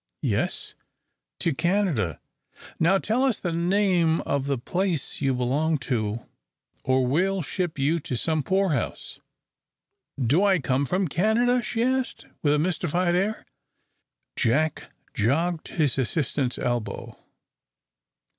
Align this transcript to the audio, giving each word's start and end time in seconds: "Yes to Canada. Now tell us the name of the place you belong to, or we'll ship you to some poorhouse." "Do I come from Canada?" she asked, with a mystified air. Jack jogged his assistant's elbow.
"Yes 0.23 0.73
to 1.41 1.53
Canada. 1.53 2.19
Now 2.79 2.97
tell 2.97 3.23
us 3.23 3.39
the 3.39 3.53
name 3.53 4.21
of 4.21 4.47
the 4.47 4.57
place 4.57 5.21
you 5.21 5.31
belong 5.35 5.77
to, 5.77 6.25
or 6.83 7.05
we'll 7.05 7.43
ship 7.43 7.77
you 7.77 7.99
to 7.99 8.15
some 8.17 8.41
poorhouse." 8.41 9.19
"Do 10.19 10.43
I 10.43 10.57
come 10.57 10.87
from 10.87 11.07
Canada?" 11.07 11.61
she 11.61 11.83
asked, 11.83 12.25
with 12.41 12.53
a 12.55 12.57
mystified 12.57 13.13
air. 13.13 13.45
Jack 14.35 14.89
jogged 15.13 15.67
his 15.67 15.99
assistant's 15.99 16.57
elbow. 16.57 17.15